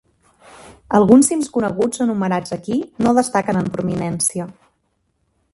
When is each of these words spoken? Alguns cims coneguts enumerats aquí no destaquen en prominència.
Alguns 0.99 1.29
cims 1.31 1.51
coneguts 1.57 2.03
enumerats 2.07 2.57
aquí 2.57 2.79
no 3.07 3.15
destaquen 3.21 3.63
en 3.63 3.73
prominència. 3.77 4.53